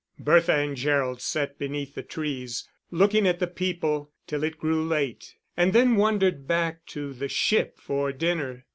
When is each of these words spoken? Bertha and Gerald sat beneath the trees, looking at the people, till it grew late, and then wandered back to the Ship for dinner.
Bertha 0.17 0.55
and 0.55 0.75
Gerald 0.75 1.21
sat 1.21 1.59
beneath 1.59 1.93
the 1.93 2.01
trees, 2.01 2.67
looking 2.89 3.27
at 3.27 3.37
the 3.37 3.45
people, 3.45 4.09
till 4.25 4.43
it 4.43 4.57
grew 4.57 4.83
late, 4.83 5.35
and 5.55 5.73
then 5.73 5.95
wandered 5.95 6.47
back 6.47 6.83
to 6.87 7.13
the 7.13 7.27
Ship 7.29 7.77
for 7.77 8.11
dinner. 8.11 8.65